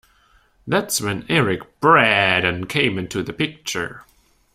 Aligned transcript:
That's 0.65 0.99
when 0.99 1.27
Eric 1.29 1.79
Braeden 1.79 2.65
came 2.67 2.97
into 2.97 3.21
the 3.21 3.33
picture. 3.33 4.03